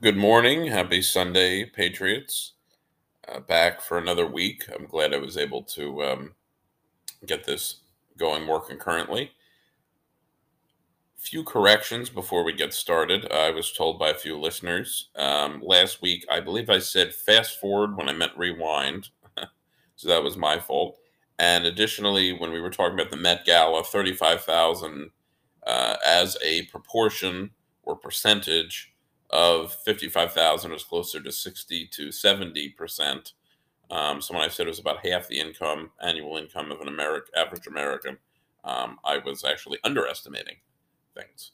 [0.00, 0.66] Good morning.
[0.66, 2.52] Happy Sunday, Patriots.
[3.26, 4.62] Uh, back for another week.
[4.72, 6.34] I'm glad I was able to um,
[7.26, 7.80] get this
[8.16, 9.32] going more concurrently.
[11.16, 13.32] Few corrections before we get started.
[13.32, 17.58] I was told by a few listeners um, last week, I believe I said fast
[17.58, 19.08] forward when I meant rewind.
[19.96, 20.96] so that was my fault.
[21.40, 25.10] And additionally, when we were talking about the Met Gala, 35,000
[25.66, 27.50] uh, as a proportion
[27.82, 28.92] or percentage
[29.30, 33.32] of 55,000 was closer to 60 to 70 percent.
[33.90, 36.88] Um, so when I said it was about half the income, annual income of an
[36.88, 38.18] American average American,
[38.64, 40.56] um, I was actually underestimating
[41.14, 41.52] things.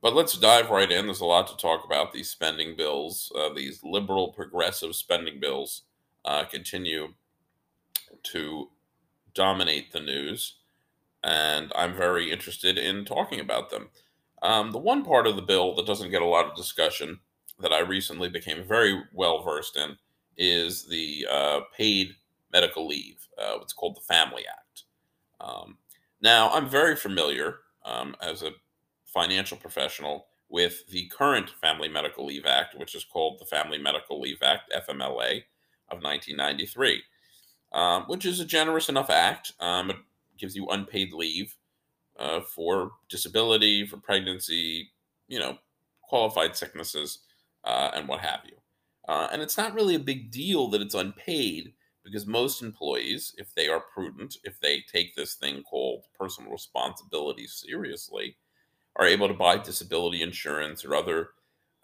[0.00, 1.06] But let's dive right in.
[1.06, 2.12] There's a lot to talk about.
[2.12, 5.82] These spending bills, uh, these liberal progressive spending bills,
[6.24, 7.14] uh, continue
[8.24, 8.70] to
[9.34, 10.56] dominate the news,
[11.22, 13.90] and I'm very interested in talking about them.
[14.42, 17.20] Um, the one part of the bill that doesn't get a lot of discussion
[17.60, 19.96] that I recently became very well versed in
[20.36, 22.16] is the uh, paid
[22.52, 24.82] medical leave, uh, what's called the Family Act.
[25.40, 25.78] Um,
[26.20, 28.52] now, I'm very familiar um, as a
[29.06, 34.20] financial professional with the current Family Medical Leave Act, which is called the Family Medical
[34.20, 35.42] Leave Act, FMLA,
[35.88, 37.02] of 1993,
[37.72, 39.52] um, which is a generous enough act.
[39.60, 39.96] Um, it
[40.38, 41.56] gives you unpaid leave
[42.18, 44.90] uh, for disability, for pregnancy,
[45.28, 45.56] you know,
[46.02, 47.20] qualified sicknesses,
[47.64, 48.56] uh, and what have you.
[49.08, 51.72] Uh, and it's not really a big deal that it's unpaid
[52.04, 57.46] because most employees, if they are prudent, if they take this thing called personal responsibility
[57.46, 58.36] seriously,
[58.96, 61.30] are able to buy disability insurance or other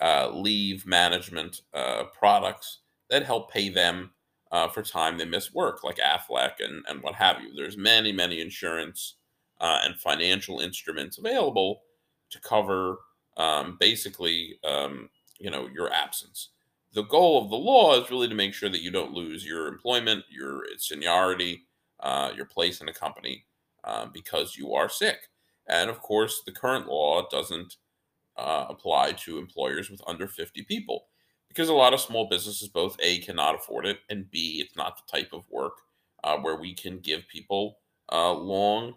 [0.00, 4.10] uh, leave management uh, products that help pay them
[4.52, 7.54] uh, for time they miss work, like Aflac and, and what have you.
[7.54, 9.14] There's many, many insurance
[9.60, 11.82] uh, and financial instruments available
[12.30, 12.98] to cover
[13.36, 16.50] um, basically, um, you know, your absence.
[16.92, 19.68] The goal of the law is really to make sure that you don't lose your
[19.68, 21.66] employment, your seniority,
[22.00, 23.44] uh, your place in the company
[23.84, 25.18] uh, because you are sick.
[25.68, 27.76] And of course, the current law doesn't
[28.36, 31.06] uh, apply to employers with under 50 people
[31.48, 34.96] because a lot of small businesses both A, cannot afford it, and B, it's not
[34.96, 35.78] the type of work
[36.24, 37.78] uh, where we can give people
[38.12, 38.94] uh, long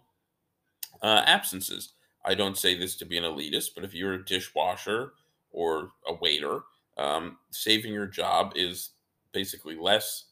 [1.01, 1.94] uh, absences.
[2.25, 5.13] I don't say this to be an elitist, but if you're a dishwasher
[5.51, 6.62] or a waiter,
[6.97, 8.91] um, saving your job is
[9.34, 10.25] basically less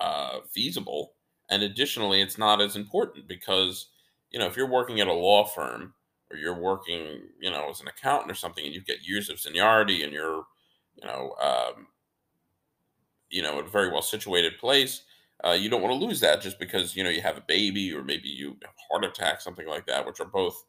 [0.00, 1.14] uh, feasible.
[1.50, 3.90] And additionally, it's not as important because,
[4.30, 5.94] you know, if you're working at a law firm
[6.30, 9.38] or you're working, you know, as an accountant or something and you get years of
[9.38, 10.44] seniority and you're,
[10.96, 11.86] you know, um,
[13.30, 15.02] you know, a very well situated place,
[15.44, 17.92] uh, you don't want to lose that just because you know you have a baby
[17.92, 20.64] or maybe you have heart attack, something like that, which are both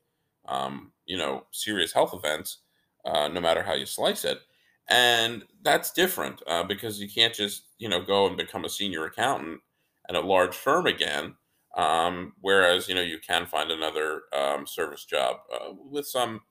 [0.48, 2.60] um, you know serious health events,
[3.06, 4.40] uh, no matter how you slice it.
[4.88, 9.06] And that's different uh, because you can't just you know go and become a senior
[9.06, 9.62] accountant
[10.10, 11.36] at a large firm again.
[11.76, 16.42] Um, whereas you know you can find another um, service job uh, with some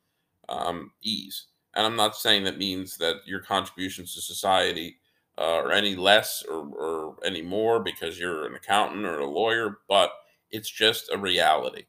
[0.49, 1.47] um, ease.
[1.75, 4.99] And I'm not saying that means that your contributions to society
[5.39, 9.79] uh, or any less or, or any more because you're an accountant or a lawyer,
[9.89, 10.13] but
[10.51, 11.85] it's just a reality.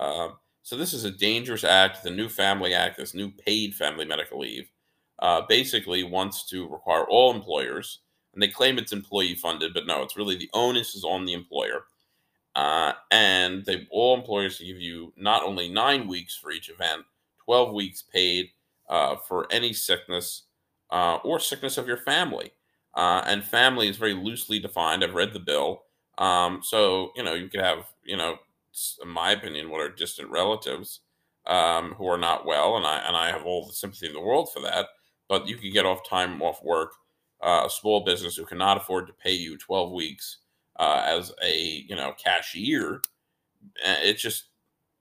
[0.00, 2.02] Um, so this is a dangerous act.
[2.02, 4.68] The new Family Act, this new paid family medical leave,
[5.20, 8.00] uh, basically wants to require all employers,
[8.34, 11.32] and they claim it's employee funded, but no, it's really the onus is on the
[11.32, 11.84] employer.
[12.54, 17.04] Uh, and they all employers to give you not only nine weeks for each event,
[17.44, 18.50] 12 weeks paid
[18.88, 20.42] uh, for any sickness
[20.90, 22.50] uh, or sickness of your family.
[22.98, 25.04] Uh, and family is very loosely defined.
[25.04, 25.84] I've read the bill.
[26.18, 28.38] Um, so, you know, you could have, you know,
[29.00, 30.98] in my opinion, what are distant relatives
[31.46, 32.76] um, who are not well.
[32.76, 34.88] And I, and I have all the sympathy in the world for that.
[35.28, 36.92] But you could get off time off work,
[37.40, 40.38] uh, a small business who cannot afford to pay you 12 weeks
[40.80, 43.00] uh, as a, you know, cashier.
[43.84, 44.46] Eh, it's just,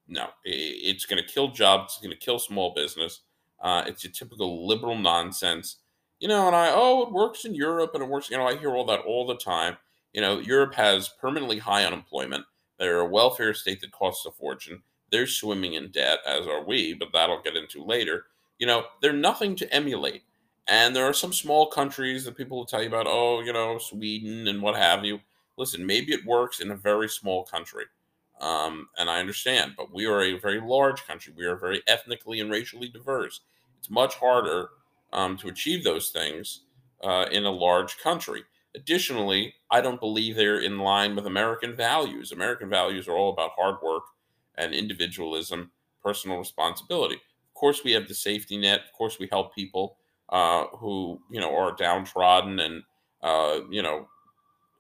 [0.08, 1.94] no, it's going to kill jobs.
[1.94, 3.22] It's going to kill small business.
[3.60, 5.78] Uh, it's a typical liberal nonsense
[6.20, 8.58] you know, and I, oh, it works in Europe and it works, you know, I
[8.58, 9.78] hear all that all the time.
[10.14, 12.46] You know, Europe has permanently high unemployment.
[12.80, 14.82] They're a welfare state that costs a fortune.
[15.12, 18.26] They're swimming in debt, as are we, but that'll get into later.
[18.60, 20.24] You know, they're nothing to emulate.
[20.68, 23.78] And there are some small countries that people will tell you about, oh, you know,
[23.78, 25.20] Sweden and what have you.
[25.58, 27.86] Listen, maybe it works in a very small country.
[28.42, 31.34] Um, and I understand, but we are a very large country.
[31.36, 33.42] We are very ethnically and racially diverse.
[33.80, 34.70] It's much harder
[35.14, 36.62] um, to achieve those things
[37.04, 38.44] uh, in a large country.
[38.76, 42.32] Additionally, I don't believe they're in line with American values.
[42.32, 44.04] American values are all about hard work
[44.56, 45.72] and individualism,
[46.04, 47.16] personal responsibility.
[47.16, 48.82] Of course, we have the safety net.
[48.86, 49.98] Of course, we help people
[50.30, 52.84] uh, who you know are downtrodden and
[53.22, 54.08] uh, you know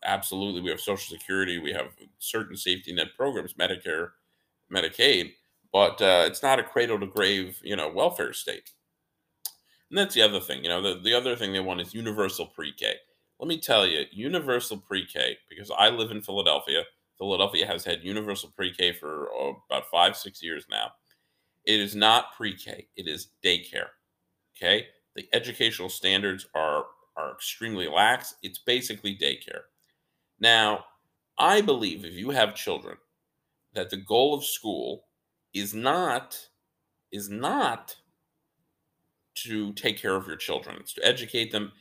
[0.03, 4.11] absolutely we have social security we have certain safety net programs medicare
[4.73, 5.33] medicaid
[5.73, 8.71] but uh, it's not a cradle to grave you know welfare state
[9.89, 12.45] and that's the other thing you know the, the other thing they want is universal
[12.45, 12.95] pre-k.
[13.39, 16.83] Let me tell you universal pre-k because i live in philadelphia
[17.17, 20.91] philadelphia has had universal pre-k for oh, about five six years now.
[21.65, 23.89] It is not pre-k it is daycare
[24.55, 24.87] okay?
[25.15, 26.85] The educational standards are
[27.15, 29.61] are extremely lax it's basically daycare.
[30.39, 30.85] Now,
[31.39, 32.97] I believe if you have children,
[33.73, 35.05] that the goal of school
[35.53, 36.37] is not
[37.11, 37.95] is not
[39.43, 40.77] to take care of your children.
[40.79, 41.71] It's to educate them,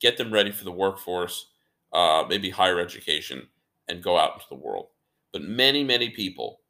[0.00, 1.46] get them ready for the workforce,
[1.92, 3.48] uh, maybe higher education,
[3.88, 4.88] and go out into the world.
[5.32, 6.60] But many, many people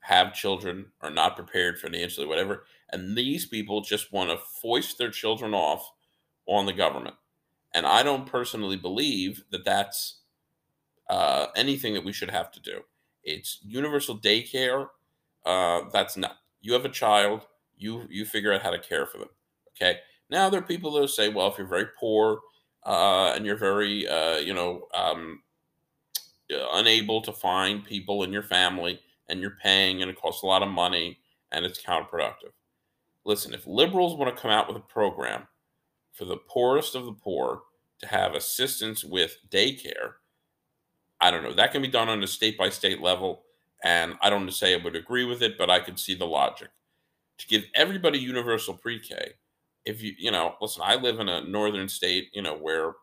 [0.00, 5.10] have children, are not prepared financially, whatever, and these people just want to foist their
[5.10, 5.90] children off
[6.46, 7.16] on the government.
[7.72, 10.20] And I don't personally believe that that's
[11.10, 12.82] uh, anything that we should have to do.
[13.22, 14.88] It's universal daycare.
[15.44, 16.36] Uh, that's not.
[16.60, 17.46] You have a child.
[17.76, 19.28] You you figure out how to care for them.
[19.76, 19.98] Okay.
[20.30, 22.40] Now there are people that say, well, if you're very poor
[22.84, 25.42] uh, and you're very uh, you know um,
[26.52, 30.46] uh, unable to find people in your family and you're paying and it costs a
[30.46, 31.18] lot of money
[31.52, 32.52] and it's counterproductive.
[33.24, 35.46] Listen, if liberals want to come out with a program
[36.12, 37.62] for the poorest of the poor
[38.00, 40.14] to have assistance with daycare,
[41.20, 41.54] I don't know.
[41.54, 43.44] That can be done on a state by state level.
[43.82, 46.68] And I don't say I would agree with it, but I could see the logic.
[47.38, 49.32] To give everybody universal pre K,
[49.84, 52.94] if you, you know, listen, I live in a northern state, you know, where,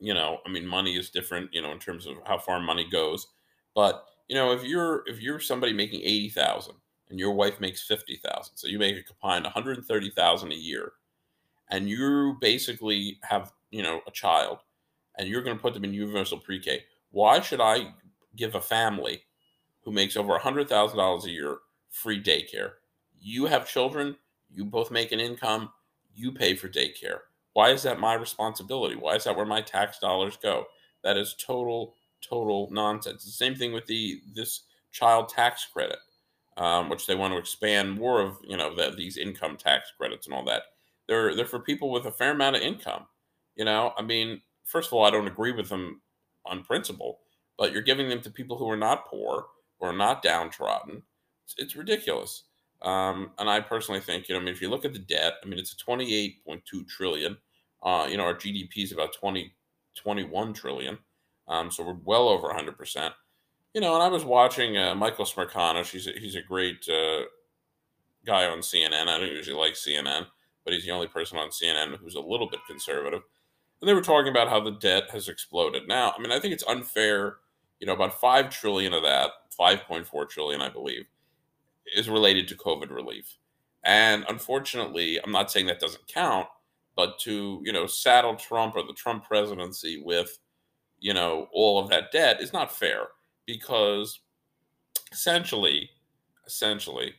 [0.00, 2.88] you know, I mean, money is different, you know, in terms of how far money
[2.90, 3.28] goes.
[3.74, 6.74] But, you know, if you're, if you're somebody making 80,000
[7.10, 10.92] and your wife makes 50,000, so you make a combined 130,000 a year,
[11.70, 14.58] and you basically have, you know, a child
[15.16, 17.94] and you're going to put them in universal pre K why should I
[18.36, 19.22] give a family
[19.82, 21.58] who makes over $100,000 a year
[21.90, 22.72] free daycare?
[23.20, 24.16] You have children,
[24.54, 25.70] you both make an income,
[26.14, 27.20] you pay for daycare.
[27.54, 28.96] Why is that my responsibility?
[28.96, 30.66] Why is that where my tax dollars go?
[31.04, 31.94] That is total,
[32.26, 33.24] total nonsense.
[33.24, 35.98] The same thing with the this child tax credit,
[36.56, 38.38] um, which they want to expand more of.
[38.42, 40.62] You know, the, these income tax credits and all that.
[41.08, 43.06] They're they're for people with a fair amount of income.
[43.56, 46.00] You know, I mean, first of all, I don't agree with them
[46.46, 47.20] on principle,
[47.58, 49.46] but you're giving them to people who are not poor,
[49.82, 51.02] are not downtrodden.
[51.44, 52.44] It's, it's ridiculous.
[52.82, 55.34] Um, and I personally think, you know, I mean, if you look at the debt,
[55.42, 57.36] I mean, it's a 28.2 trillion.
[57.82, 59.52] Uh, you know, our GDP is about 20,
[59.96, 60.98] 21 trillion.
[61.48, 63.10] Um, so we're well over 100%.
[63.74, 65.90] You know, and I was watching uh, Michael Smerconish.
[65.90, 67.22] He's a, he's a great uh,
[68.26, 69.08] guy on CNN.
[69.08, 70.26] I don't usually like CNN,
[70.64, 73.22] but he's the only person on CNN who's a little bit conservative
[73.82, 75.88] and they were talking about how the debt has exploded.
[75.88, 77.38] Now, I mean, I think it's unfair.
[77.80, 81.04] You know, about five trillion of that, five point four trillion, I believe,
[81.96, 83.36] is related to COVID relief.
[83.84, 86.46] And unfortunately, I'm not saying that doesn't count,
[86.96, 90.38] but to you know saddle Trump or the Trump presidency with
[91.00, 93.08] you know all of that debt is not fair
[93.46, 94.20] because
[95.12, 95.90] essentially,
[96.46, 97.14] essentially,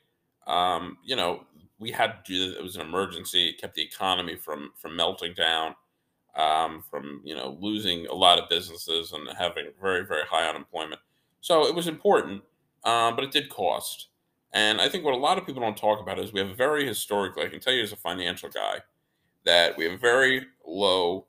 [0.47, 1.43] um, you know,
[1.79, 3.49] we had to do it was an emergency.
[3.49, 5.75] It kept the economy from from melting down
[6.35, 11.01] um, from you know losing a lot of businesses and having very very high unemployment.
[11.41, 12.41] So it was important,
[12.83, 14.07] um, but it did cost.
[14.53, 16.85] And I think what a lot of people don't talk about is we have very
[16.85, 18.79] historically, I can tell you as a financial guy,
[19.45, 21.25] that we have very low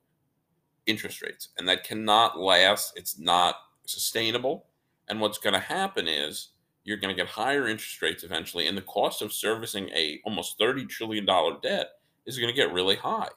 [0.87, 2.93] interest rates, and that cannot last.
[2.97, 4.67] It's not sustainable.
[5.09, 6.51] And what's going to happen is
[6.85, 10.59] you're going to get higher interest rates eventually, and the cost of servicing a almost
[10.59, 11.89] thirty trillion dollar debt
[12.27, 13.29] is going to get really high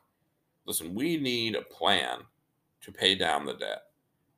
[0.67, 2.19] listen, we need a plan
[2.81, 3.83] to pay down the debt.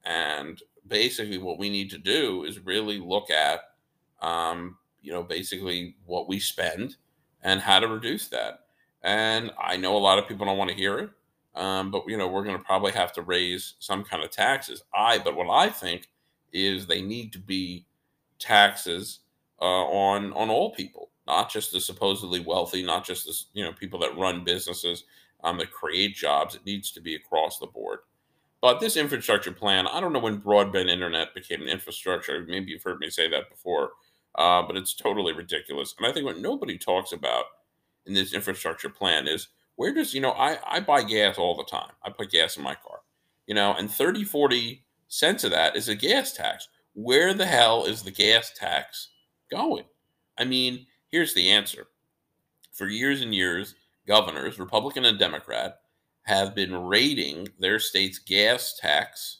[0.05, 3.61] And basically, what we need to do is really look at,
[4.21, 6.95] um, you know, basically what we spend
[7.43, 8.61] and how to reduce that.
[9.03, 11.09] And I know a lot of people don't want to hear it,
[11.55, 14.83] um, but you know, we're going to probably have to raise some kind of taxes.
[14.93, 16.09] I, but what I think
[16.51, 17.85] is they need to be
[18.39, 19.19] taxes
[19.61, 23.73] uh, on on all people, not just the supposedly wealthy, not just the you know
[23.73, 25.03] people that run businesses,
[25.43, 26.55] um, that create jobs.
[26.55, 27.99] It needs to be across the board.
[28.61, 32.45] But this infrastructure plan, I don't know when broadband internet became an infrastructure.
[32.47, 33.91] Maybe you've heard me say that before,
[34.39, 35.93] uh, but it's totally ridiculous.
[35.97, 37.43] And I think what nobody talks about
[38.05, 41.65] in this infrastructure plan is where does, you know, I, I buy gas all the
[41.65, 41.91] time.
[42.03, 43.01] I put gas in my car,
[43.47, 46.69] you know, and 30, 40 cents of that is a gas tax.
[46.93, 49.09] Where the hell is the gas tax
[49.51, 49.83] going?
[50.37, 51.87] I mean, here's the answer.
[52.71, 53.75] For years and years,
[54.07, 55.81] governors, Republican and Democrat,
[56.23, 59.39] have been raiding their state's gas tax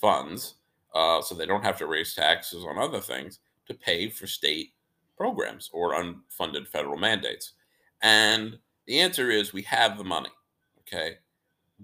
[0.00, 0.54] funds
[0.92, 4.72] uh, so they don't have to raise taxes on other things to pay for state
[5.16, 7.52] programs or unfunded federal mandates.
[8.02, 10.30] And the answer is we have the money,
[10.80, 11.18] okay,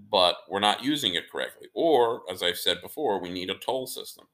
[0.09, 1.67] but we're not using it correctly.
[1.73, 4.27] Or, as I've said before, we need a toll system.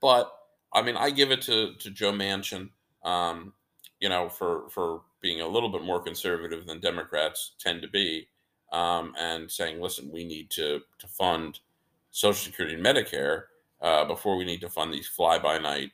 [0.00, 0.32] But
[0.72, 2.70] I mean, I give it to to Joe Manchin,
[3.02, 3.52] um,
[4.00, 8.28] you know, for for being a little bit more conservative than Democrats tend to be,
[8.72, 11.60] um, and saying, listen, we need to to fund
[12.10, 13.44] Social Security and Medicare
[13.80, 15.92] uh, before we need to fund these fly by night,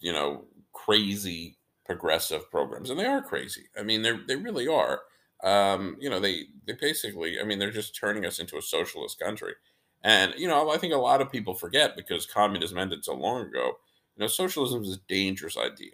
[0.00, 3.64] you know, crazy progressive programs, and they are crazy.
[3.78, 5.02] I mean, they they really are.
[5.44, 9.18] Um, you know, they they basically, I mean, they're just turning us into a socialist
[9.20, 9.54] country.
[10.02, 13.42] And you know, I think a lot of people forget because communism ended so long
[13.42, 13.78] ago.
[14.16, 15.92] You know, socialism is a dangerous idea.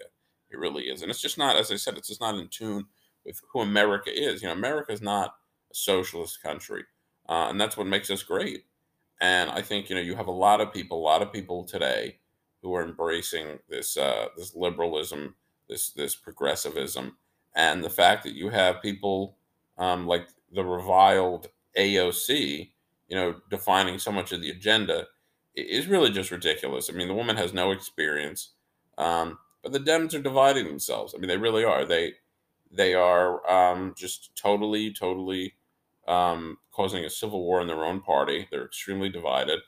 [0.51, 2.87] It really is, and it's just not, as I said, it's just not in tune
[3.25, 4.43] with who America is.
[4.43, 5.35] You know, America is not
[5.71, 6.85] a socialist country,
[7.29, 8.65] uh, and that's what makes us great.
[9.21, 11.65] And I think you know you have a lot of people, a lot of people
[11.65, 12.19] today
[12.63, 15.35] who are embracing this uh, this liberalism,
[15.69, 17.17] this this progressivism,
[17.55, 19.37] and the fact that you have people
[19.79, 22.71] um, like the reviled AOC,
[23.09, 25.07] you know, defining so much of the agenda
[25.55, 26.89] is really just ridiculous.
[26.89, 28.51] I mean, the woman has no experience,
[28.99, 31.15] um, but the Dems are dividing themselves.
[31.15, 31.85] I mean, they really are.
[31.85, 32.15] They
[32.71, 35.55] they are um, just totally, totally
[36.09, 38.49] um, causing a civil war in their own party.
[38.51, 39.61] They're extremely divided,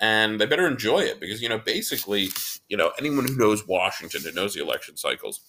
[0.00, 2.28] and they better enjoy it because you know, basically,
[2.68, 5.40] you know, anyone who knows Washington who knows the election cycles,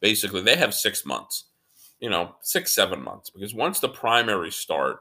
[0.00, 1.44] basically, they have six months,
[2.00, 5.00] you know, six seven months because once the primaries start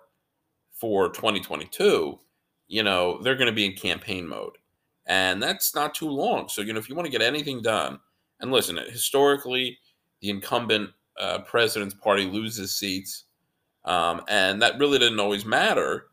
[0.74, 2.20] for 2022,
[2.68, 4.58] you know, they're going to be in campaign mode,
[5.06, 6.48] and that's not too long.
[6.50, 8.00] So you know, if you want to get anything done,
[8.40, 9.78] and listen, historically,
[10.22, 13.26] the incumbent uh, president's party loses seats
[13.86, 16.08] um, and that really didn't always matter.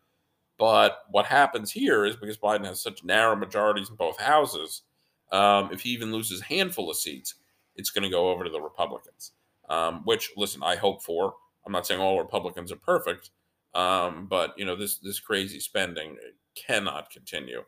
[0.58, 4.82] But what happens here is because Biden has such narrow majorities in both houses,
[5.30, 7.34] um, if he even loses a handful of seats,
[7.76, 9.32] it's going to go over to the Republicans.
[9.68, 11.34] Um, which, listen, I hope for.
[11.66, 13.30] I'm not saying all Republicans are perfect,
[13.74, 16.16] um, but you know this this crazy spending
[16.54, 17.62] cannot continue,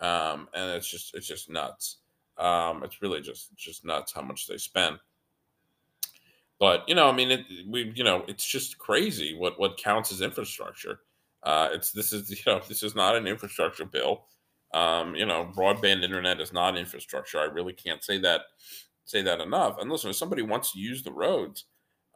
[0.00, 1.98] um, and it's just it's just nuts.
[2.38, 4.98] Um, it's really just just nuts how much they spend.
[6.58, 10.10] But you know, I mean, it, we you know, it's just crazy what what counts
[10.10, 11.00] as infrastructure.
[11.42, 14.24] Uh, it's this is you know this is not an infrastructure bill.
[14.74, 17.38] Um, you know, broadband internet is not infrastructure.
[17.38, 18.42] I really can't say that
[19.04, 19.76] say that enough.
[19.78, 21.64] And listen, if somebody wants to use the roads,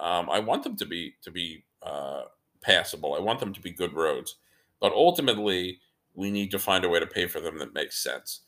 [0.00, 2.22] um, I want them to be to be uh,
[2.62, 3.14] passable.
[3.14, 4.36] I want them to be good roads.
[4.80, 5.80] But ultimately,
[6.14, 8.42] we need to find a way to pay for them that makes sense.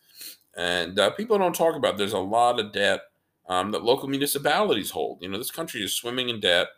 [0.56, 1.96] And uh, people don't talk about.
[1.96, 3.00] There's a lot of debt
[3.48, 5.22] um, that local municipalities hold.
[5.22, 6.68] You know, this country is swimming in debt.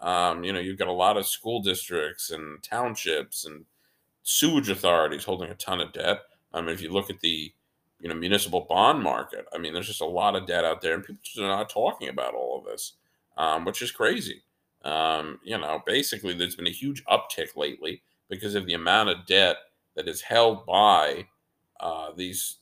[0.00, 3.64] Um, you know, you've got a lot of school districts and townships and
[4.22, 6.20] sewage authorities holding a ton of debt.
[6.52, 7.52] I mean, if you look at the
[8.00, 10.94] you know municipal bond market, I mean, there's just a lot of debt out there,
[10.94, 12.94] and people just are not talking about all of this,
[13.38, 14.42] um, which is crazy.
[14.84, 19.26] Um, you know, basically, there's been a huge uptick lately because of the amount of
[19.26, 19.56] debt
[19.94, 21.26] that is held by
[21.80, 22.58] uh, these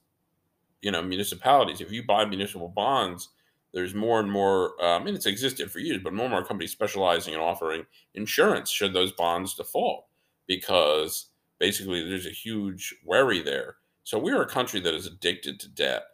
[0.83, 1.81] you know municipalities.
[1.81, 3.31] If you buy municipal bonds,
[3.75, 6.45] there's more and more, uh, I mean, it's existed for years, but more and more
[6.45, 10.07] companies specializing in offering insurance should those bonds default
[10.47, 11.27] because
[11.59, 13.77] basically there's a huge worry there.
[14.05, 16.05] So we're a country that is addicted to debt.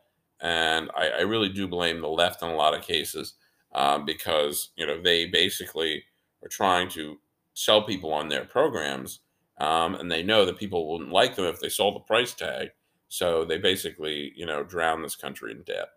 [0.40, 3.34] And I, I really do blame the left in a lot of cases
[3.74, 6.02] um, because, you know, they basically
[6.42, 7.18] are trying to
[7.52, 9.20] sell people on their programs.
[9.58, 12.70] Um, and they know that people wouldn't like them if they saw the price tag.
[13.08, 15.88] So they basically, you know, drown this country in debt.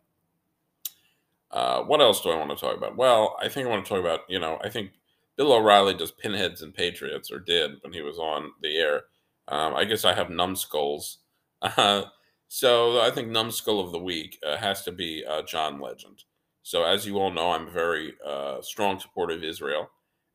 [1.53, 2.97] Uh, what else do I want to talk about?
[2.97, 4.91] Well, I think I want to talk about, you know, I think
[5.37, 9.03] Bill O'Reilly does pinheads and patriots, or did when he was on the air.
[9.47, 11.19] Um, I guess I have numbskulls.
[11.61, 12.03] Uh,
[12.49, 16.23] so I think numbskull of the week uh, has to be uh, John Legend.
[16.63, 19.89] So as you all know, I'm a very uh, strong supporter of Israel,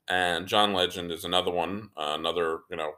[0.08, 2.92] and John Legend is another one, another you know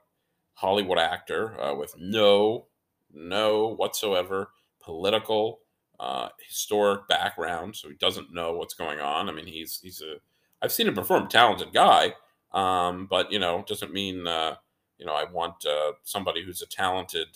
[0.55, 2.67] Hollywood actor with no,
[3.13, 4.51] no whatsoever
[4.81, 5.60] political
[6.01, 9.31] uh, historic background, so he doesn't know what's going on.
[9.31, 10.17] I mean, he's he's a
[10.63, 12.15] I've seen him perform, talented guy,
[12.53, 14.57] um, but you know, doesn't mean uh,
[14.99, 17.29] you know I want uh, somebody who's a talented,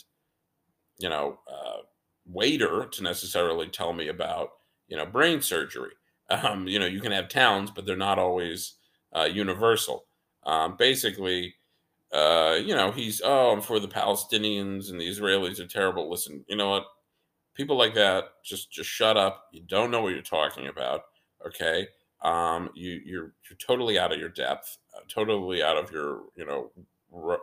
[0.98, 1.78] you know, uh,
[2.26, 4.50] waiter to necessarily tell me about
[4.88, 5.92] you know brain surgery.
[6.30, 8.76] Um, you know, you can have talents, but they're not always
[9.14, 10.06] uh, universal.
[10.44, 11.54] Um, basically,
[12.12, 16.10] uh, you know, he's oh, I'm for the Palestinians and the Israelis are terrible.
[16.10, 16.84] Listen, you know what?
[17.54, 19.46] People like that just just shut up.
[19.52, 21.02] You don't know what you're talking about.
[21.46, 21.88] Okay.
[22.22, 26.44] um, you you're you're totally out of your depth, uh, totally out of your you
[26.46, 26.70] know
[27.10, 27.36] re,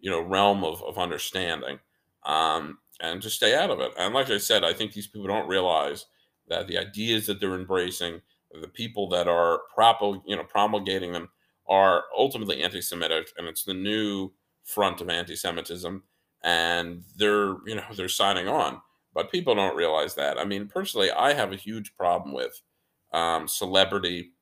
[0.00, 1.78] you know realm of of understanding,
[2.24, 3.92] um, and just stay out of it.
[3.98, 6.06] And like I said, I think these people don't realize
[6.48, 8.20] that the ideas that they're embracing,
[8.60, 11.28] the people that are propul- you know promulgating them,
[11.68, 14.30] are ultimately anti-Semitic, and it's the new
[14.64, 16.02] front of anti-Semitism,
[16.42, 18.80] and they're you know they're signing on.
[19.14, 20.38] But people don't realize that.
[20.38, 22.60] I mean, personally, I have a huge problem with
[23.12, 24.32] um, celebrity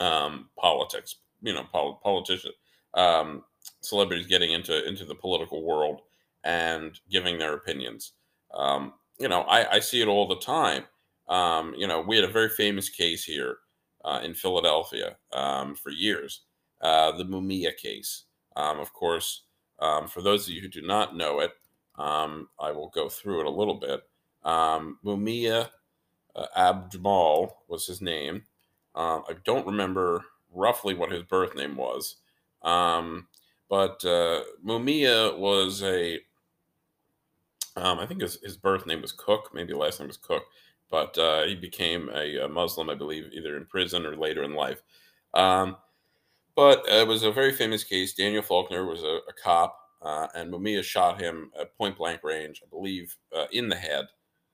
[0.00, 1.16] um, politics.
[1.42, 2.54] You know, pol- politicians,
[2.94, 3.42] um,
[3.80, 6.02] celebrities getting into into the political world
[6.44, 8.12] and giving their opinions.
[8.54, 10.84] Um, you know, I, I, see it all the time.
[11.28, 13.58] Um, you know, we had a very famous case here
[14.04, 16.42] uh, in Philadelphia um, for years,
[16.82, 18.24] uh, the Mumia case.
[18.56, 19.44] of course,
[19.78, 21.52] for those of you who do not know it,
[21.96, 24.02] I will go through it a little bit.
[24.44, 25.68] Mumia
[26.34, 28.42] uh, Abu-Jamal was his name.
[28.94, 32.16] Um, I don't remember roughly what his birth name was,
[32.62, 33.26] um,
[33.68, 36.20] but uh, Mumia was a.
[37.74, 40.42] Um, I think his, his birth name was Cook, maybe last name was Cook,
[40.90, 44.52] but uh, he became a, a, Muslim, I believe, either in prison or later in
[44.54, 44.82] life.
[45.32, 45.76] Um,
[46.54, 48.12] but it was a very famous case.
[48.12, 52.62] Daniel Faulkner was a, a cop, uh, and Mumia shot him at point blank range,
[52.64, 54.06] I believe, uh, in the head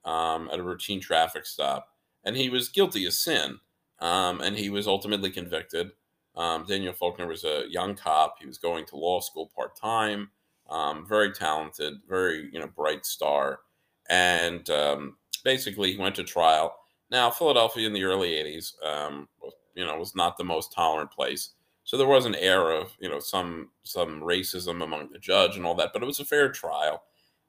[0.05, 1.89] um, at a routine traffic stop,
[2.23, 3.59] and he was guilty of sin,
[3.99, 5.91] um, and he was ultimately convicted.
[6.35, 8.35] Um, Daniel Faulkner was a young cop.
[8.39, 10.31] He was going to law school part time.
[10.69, 13.61] Um, very talented, very you know bright star,
[14.09, 16.75] and um, basically he went to trial.
[17.09, 19.27] Now Philadelphia in the early '80s, um,
[19.73, 21.53] you know, was not the most tolerant place.
[21.89, 25.65] So there was an air of you know some some racism among the judge and
[25.65, 27.01] all that, but it was a fair trial,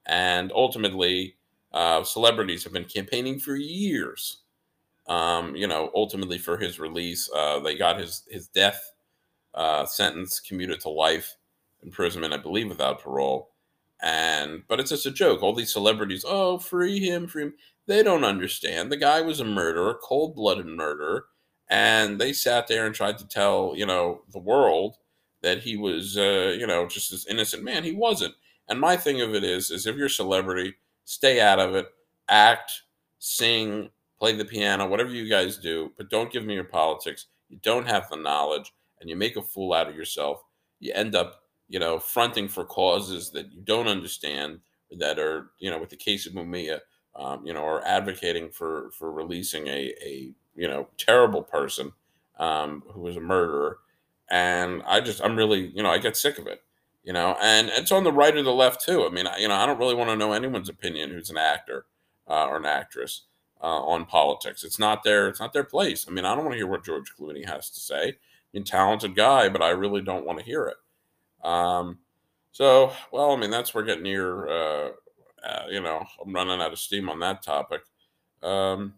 [0.06, 1.34] and ultimately
[1.72, 4.38] uh, celebrities have been campaigning for years.
[5.06, 8.92] Um, you know, ultimately for his release, uh, they got his his death
[9.52, 11.36] uh, sentence commuted to life
[11.82, 13.50] imprisonment, I believe, without parole.
[14.00, 15.42] And but it's just a joke.
[15.42, 17.54] All these celebrities, oh, free him, free him.
[17.86, 18.90] They don't understand.
[18.90, 21.26] The guy was a murderer, cold blooded murderer,
[21.70, 24.96] and they sat there and tried to tell you know the world
[25.42, 27.84] that he was uh, you know just this innocent man.
[27.84, 28.34] He wasn't.
[28.68, 30.74] And my thing of it is, is if you're a celebrity
[31.10, 31.86] stay out of it,
[32.28, 32.82] act,
[33.18, 37.26] sing, play the piano, whatever you guys do, but don't give me your politics.
[37.48, 40.44] You don't have the knowledge and you make a fool out of yourself.
[40.78, 44.60] You end up, you know, fronting for causes that you don't understand
[44.98, 46.78] that are, you know, with the case of Mumia,
[47.16, 51.92] um, you know, or advocating for for releasing a, a you know, terrible person
[52.38, 53.78] um, who was a murderer.
[54.30, 56.62] And I just, I'm really, you know, I get sick of it
[57.02, 59.06] you know, and it's on the right or the left too.
[59.06, 61.86] I mean, you know, I don't really want to know anyone's opinion who's an actor
[62.28, 63.22] uh, or an actress
[63.62, 64.64] uh, on politics.
[64.64, 66.06] It's not their it's not their place.
[66.06, 68.08] I mean, I don't want to hear what George Clooney has to say.
[68.08, 68.16] I
[68.52, 71.46] mean, talented guy, but I really don't want to hear it.
[71.46, 71.98] Um,
[72.52, 74.48] so, well, I mean, that's we're getting near.
[74.48, 74.90] Uh,
[75.44, 77.80] uh, you know, I'm running out of steam on that topic.
[78.42, 78.94] Um,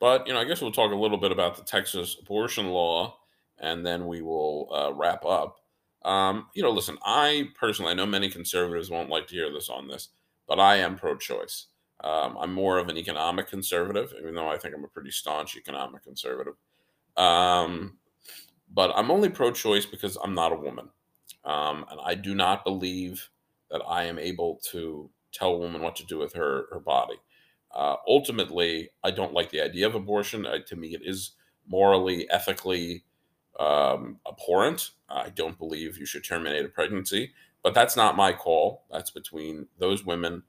[0.00, 3.18] but you know, I guess we'll talk a little bit about the Texas abortion law,
[3.58, 5.56] and then we will uh, wrap up.
[6.04, 9.68] Um, you know, listen, I personally, I know many conservatives won't like to hear this
[9.68, 10.08] on this,
[10.46, 11.66] but I am pro choice.
[12.04, 15.56] Um, I'm more of an economic conservative, even though I think I'm a pretty staunch
[15.56, 16.54] economic conservative.
[17.16, 17.98] Um,
[18.72, 20.90] but I'm only pro choice because I'm not a woman.
[21.44, 23.28] Um, and I do not believe
[23.70, 27.16] that I am able to tell a woman what to do with her, her body.
[27.76, 30.46] Uh, ultimately, I don't like the idea of abortion.
[30.46, 31.32] Uh, to me, it is
[31.68, 33.04] morally, ethically,
[33.60, 34.92] um, abhorrent.
[35.10, 38.84] I don't believe you should terminate a pregnancy, but that's not my call.
[38.90, 40.42] That's between those women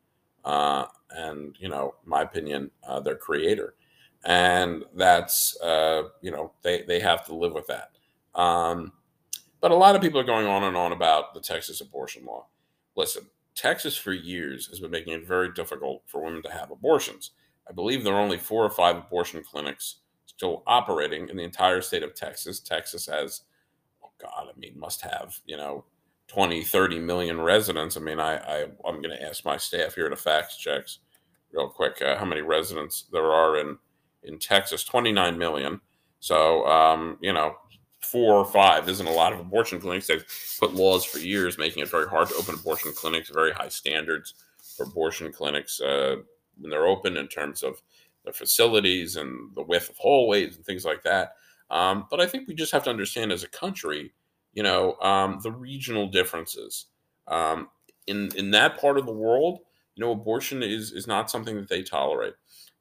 [0.46, 3.76] uh, and, you know, my opinion, uh, their creator.
[4.24, 7.92] And that's, uh, you know, they, they have to live with that.
[8.40, 8.94] Um,
[9.60, 12.46] but a lot of people are going on and on about the Texas abortion law.
[12.96, 13.24] Listen,
[13.58, 17.32] Texas for years has been making it very difficult for women to have abortions.
[17.67, 21.82] I believe there are only four or five abortion clinics still operating in the entire
[21.82, 22.60] state of Texas.
[22.60, 23.41] Texas has,
[24.04, 25.86] oh God, I mean, must have, you know,
[26.28, 27.98] 20, 30 million residents.
[27.98, 31.00] I mean, I, I I'm going to ask my staff here to fact checks
[31.52, 33.78] real quick uh, how many residents there are in
[34.24, 34.84] in Texas.
[34.84, 35.82] 29 million.
[36.20, 37.56] So, um, you know,
[38.00, 40.08] four or five isn't a lot of abortion clinics.
[40.08, 40.26] They've
[40.60, 43.30] put laws for years making it very hard to open abortion clinics.
[43.30, 44.34] Very high standards
[44.76, 46.18] for abortion clinics uh,
[46.60, 47.82] when they're open in terms of
[48.26, 51.34] the facilities and the width of hallways and things like that.
[51.70, 54.14] Um, but I think we just have to understand as a country,
[54.54, 56.86] you know, um, the regional differences.
[57.28, 57.70] Um,
[58.06, 59.60] in in that part of the world,
[59.96, 62.36] you know, abortion is is not something that they tolerate.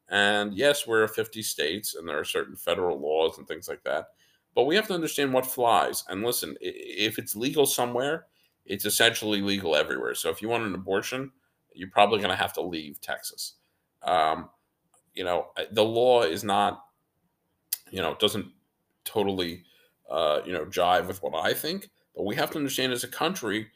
[0.09, 4.11] And yes, we're 50 states and there are certain federal laws and things like that.
[4.57, 6.03] But we have to understand what flies.
[6.09, 8.27] And listen, if it's legal somewhere,
[8.65, 10.15] it's essentially legal everywhere.
[10.15, 11.31] So if you want an abortion,
[11.75, 13.55] you're probably going to have to leave Texas.
[14.03, 14.49] Um,
[15.15, 16.85] you know, the law is not,
[17.91, 18.47] you know, doesn't
[19.05, 19.63] totally,
[20.11, 21.91] uh, you know, jive with what I think.
[22.15, 23.69] But we have to understand as a country,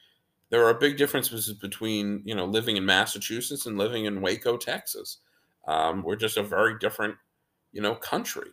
[0.48, 5.18] there are big differences between, you know, living in Massachusetts and living in Waco, Texas.
[5.68, 7.16] Um, we're just a very different,
[7.70, 8.48] you know, country,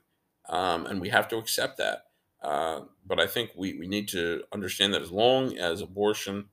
[0.50, 2.07] um, and we have to accept that.
[2.48, 6.46] Uh, but I think we, we need to understand that as long as abortion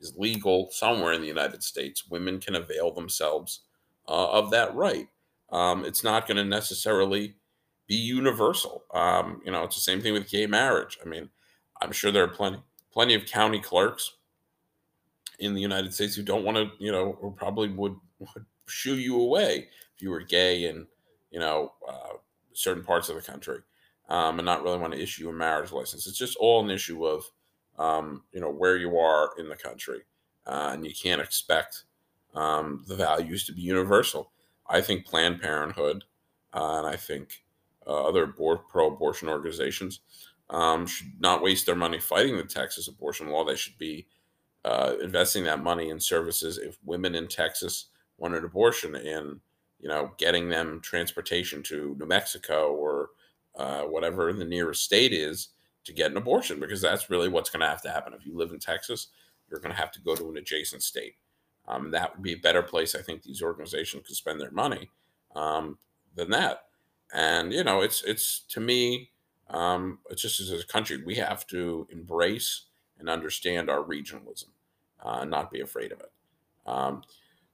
[0.00, 3.60] is legal somewhere in the United States, women can avail themselves
[4.08, 5.06] uh, of that right.
[5.52, 7.36] Um, it's not going to necessarily
[7.86, 8.86] be universal.
[8.92, 10.98] Um, you know, it's the same thing with gay marriage.
[11.04, 11.30] I mean,
[11.80, 12.58] I'm sure there are plenty
[12.92, 14.14] plenty of county clerks
[15.38, 18.96] in the United States who don't want to, you know, or probably would, would shoo
[18.96, 20.88] you away if you were gay in,
[21.30, 22.14] you know, uh,
[22.52, 23.60] certain parts of the country
[24.08, 26.06] um, and not really want to issue a marriage license.
[26.06, 27.24] It's just all an issue of,
[27.78, 30.02] um, you know, where you are in the country.
[30.46, 31.84] Uh, and you can't expect
[32.34, 34.30] um, the values to be universal.
[34.68, 36.04] I think Planned Parenthood
[36.54, 37.42] uh, and I think
[37.86, 40.00] uh, other pro abortion organizations
[40.50, 43.44] um, should not waste their money fighting the Texas abortion law.
[43.44, 44.06] They should be
[44.64, 47.86] uh, investing that money in services if women in Texas
[48.18, 49.40] want an abortion in,
[49.80, 53.10] you know, getting them transportation to New Mexico or
[53.56, 55.48] uh, whatever the nearest state is
[55.84, 58.12] to get an abortion because that's really what's going to have to happen.
[58.12, 59.08] If you live in Texas,
[59.48, 61.14] you're going to have to go to an adjacent state.
[61.68, 64.90] Um, that would be a better place, I think, these organizations could spend their money
[65.34, 65.78] um,
[66.14, 66.64] than that.
[67.14, 69.10] And you know, it's it's to me,
[69.50, 72.62] um, it's just as a country we have to embrace
[72.98, 74.48] and understand our regionalism,
[75.04, 76.10] uh, and not be afraid of it.
[76.66, 77.02] Um,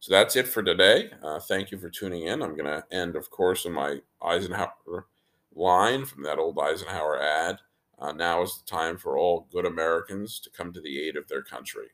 [0.00, 1.10] so that's it for today.
[1.22, 2.42] Uh, thank you for tuning in.
[2.42, 5.06] I'm going to end, of course, in my Eisenhower
[5.54, 7.58] line from that old Eisenhower ad.
[7.98, 11.28] Uh, now is the time for all good Americans to come to the aid of
[11.28, 11.88] their country.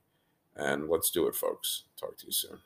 [0.57, 1.85] And let's do it, folks.
[1.99, 2.59] Talk to you soon.